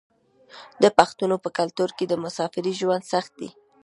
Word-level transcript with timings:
د 0.83 0.85
پښتنو 0.97 1.35
په 1.43 1.49
کلتور 1.57 1.89
کې 1.97 2.05
د 2.07 2.13
مسافرۍ 2.23 2.73
ژوند 2.81 3.03
سخت 3.13 3.31
دی. 3.39 3.49